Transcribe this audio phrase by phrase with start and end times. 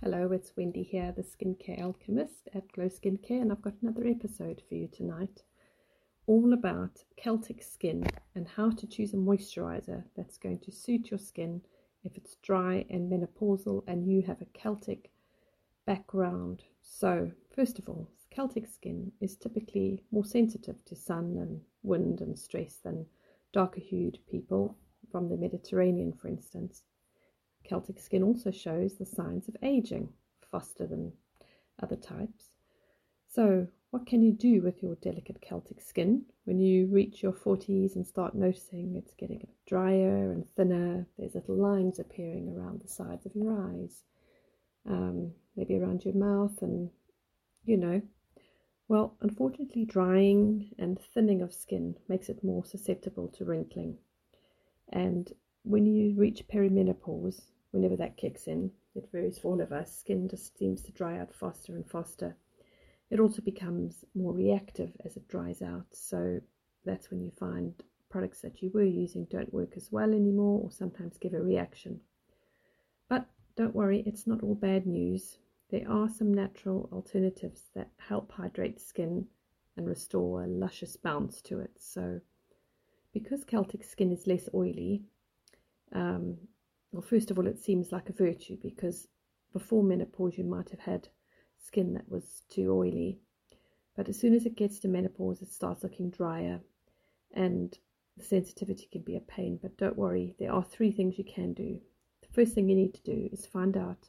[0.00, 4.62] Hello, it's Wendy here, the skincare alchemist at Glow Skincare, and I've got another episode
[4.68, 5.42] for you tonight
[6.28, 8.06] all about Celtic skin
[8.36, 11.62] and how to choose a moisturizer that's going to suit your skin
[12.04, 15.10] if it's dry and menopausal and you have a Celtic
[15.84, 16.62] background.
[16.80, 22.38] So, first of all, Celtic skin is typically more sensitive to sun and wind and
[22.38, 23.06] stress than
[23.52, 24.76] darker hued people
[25.10, 26.84] from the Mediterranean, for instance.
[27.68, 30.08] Celtic skin also shows the signs of aging
[30.50, 31.12] faster than
[31.82, 32.50] other types.
[33.28, 37.94] So, what can you do with your delicate Celtic skin when you reach your 40s
[37.94, 41.06] and start noticing it's getting drier and thinner?
[41.18, 44.04] There's little lines appearing around the sides of your eyes,
[44.86, 46.90] um, maybe around your mouth, and
[47.64, 48.02] you know.
[48.88, 53.98] Well, unfortunately, drying and thinning of skin makes it more susceptible to wrinkling.
[54.88, 55.30] And
[55.62, 58.70] when you reach perimenopause, whenever that kicks in.
[58.94, 59.96] It varies for all of us.
[59.96, 62.36] Skin just seems to dry out faster and faster.
[63.10, 65.86] It also becomes more reactive as it dries out.
[65.92, 66.40] So
[66.84, 67.74] that's when you find
[68.10, 72.00] products that you were using don't work as well anymore or sometimes give a reaction.
[73.08, 75.38] But don't worry, it's not all bad news.
[75.70, 79.26] There are some natural alternatives that help hydrate skin
[79.76, 81.72] and restore a luscious bounce to it.
[81.78, 82.20] So,
[83.12, 85.02] because Celtic skin is less oily,
[85.92, 86.38] um,
[86.92, 89.08] well, first of all, it seems like a virtue because
[89.52, 91.08] before menopause you might have had
[91.62, 93.18] skin that was too oily.
[93.96, 96.60] But as soon as it gets to menopause, it starts looking drier
[97.32, 97.76] and
[98.16, 99.58] the sensitivity can be a pain.
[99.60, 101.80] But don't worry, there are three things you can do.
[102.22, 104.08] The first thing you need to do is find out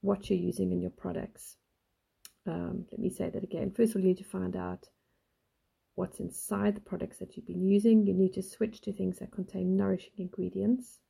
[0.00, 1.56] what you're using in your products.
[2.46, 3.72] Um, let me say that again.
[3.72, 4.88] First of all, you need to find out
[5.96, 8.06] what's inside the products that you've been using.
[8.06, 11.00] You need to switch to things that contain nourishing ingredients,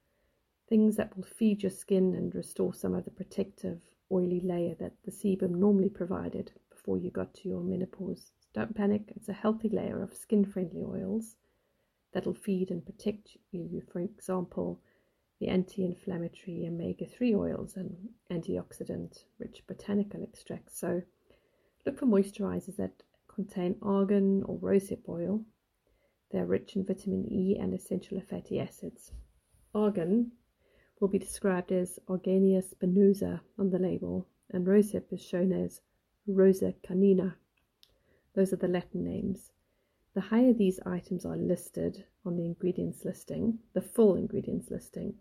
[0.69, 4.95] things that will feed your skin and restore some of the protective oily layer that
[5.05, 8.31] the sebum normally provided before you got to your menopause.
[8.55, 11.35] Don't panic, it's a healthy layer of skin friendly oils
[12.13, 13.83] that'll feed and protect you.
[13.93, 14.81] For example,
[15.41, 17.95] the anti inflammatory omega 3 oils and
[18.31, 20.79] antioxidant rich botanical extracts.
[20.79, 21.03] So,
[21.85, 23.03] look for moisturizers that
[23.37, 25.45] contain argan or rosehip oil.
[26.33, 29.13] They are rich in vitamin E and essential fatty acids.
[29.73, 30.33] Argan
[30.99, 35.81] will be described as Argania spinosa on the label, and rosehip is shown as
[36.27, 37.35] Rosa canina.
[38.35, 39.53] Those are the Latin names.
[40.15, 45.15] The higher these items are listed on the ingredients listing, the full ingredients listing,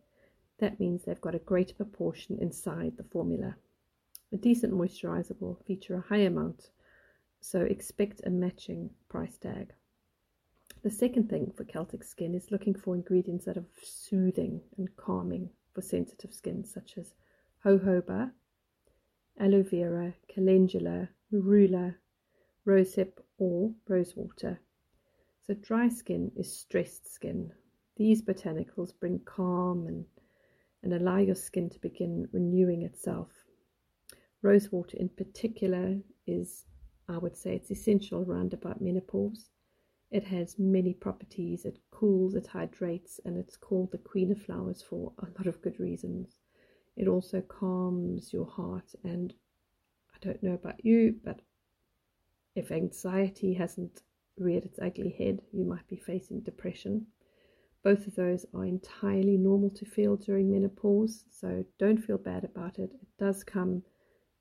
[0.59, 3.57] that means they've got a greater proportion inside the formula.
[4.31, 6.69] A decent moisturizer will feature a high amount
[7.47, 9.71] so expect a matching price tag.
[10.81, 15.51] The second thing for Celtic skin is looking for ingredients that are soothing and calming
[15.71, 17.13] for sensitive skin, such as
[17.63, 18.31] jojoba,
[19.39, 21.93] aloe vera, calendula, marula,
[22.65, 24.59] rosehip, or rosewater.
[25.45, 27.51] So dry skin is stressed skin.
[27.95, 30.05] These botanicals bring calm and,
[30.81, 33.29] and allow your skin to begin renewing itself.
[34.41, 36.65] Rosewater in particular is
[37.07, 39.49] I would say it's essential around about menopause.
[40.11, 41.65] It has many properties.
[41.65, 45.61] It cools, it hydrates, and it's called the queen of flowers for a lot of
[45.61, 46.37] good reasons.
[46.95, 48.93] It also calms your heart.
[49.03, 49.33] And
[50.13, 51.41] I don't know about you, but
[52.55, 54.01] if anxiety hasn't
[54.37, 57.07] reared its ugly head, you might be facing depression.
[57.83, 62.79] Both of those are entirely normal to feel during menopause, so don't feel bad about
[62.79, 62.91] it.
[62.93, 63.83] It does come,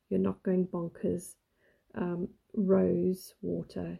[0.08, 1.34] you're not going bonkers.
[1.94, 3.98] Um, rose water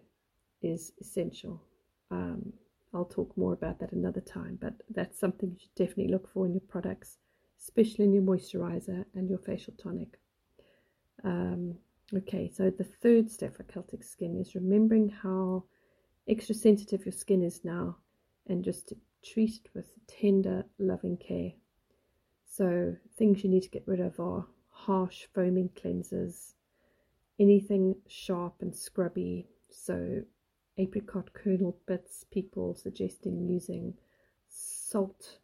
[0.63, 1.63] is essential.
[2.11, 2.53] Um,
[2.93, 6.47] I'll talk more about that another time, but that's something you should definitely look for
[6.47, 7.19] in your products,
[7.61, 10.19] especially in your moisturizer and your facial tonic.
[11.25, 11.75] Um,
[12.15, 15.65] okay, so the third step for Celtic skin is remembering how
[16.29, 17.97] extra sensitive your skin is now
[18.47, 21.53] and just to treat it with tender, loving care.
[22.47, 26.53] So, things you need to get rid of are harsh foaming cleansers,
[27.39, 29.49] anything sharp and scrubby.
[29.71, 30.23] So,
[30.79, 33.95] apricot kernel bits, people suggesting using
[34.49, 35.39] salt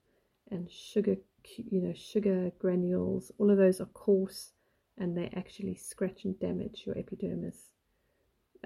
[0.50, 1.16] and sugar,
[1.56, 3.32] you know, sugar granules.
[3.38, 4.52] All of those are coarse
[4.98, 7.70] and they actually scratch and damage your epidermis.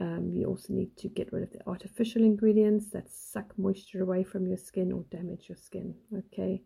[0.01, 4.25] Um, you also need to get rid of the artificial ingredients that suck moisture away
[4.25, 5.95] from your skin or damage your skin.
[6.13, 6.63] Okay,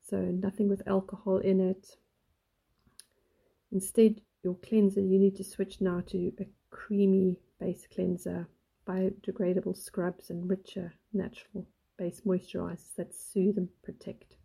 [0.00, 1.96] so nothing with alcohol in it.
[3.72, 8.48] Instead, your cleanser, you need to switch now to a creamy base cleanser,
[8.86, 11.66] biodegradable scrubs, and richer natural
[11.98, 14.37] base moisturizers that soothe and protect.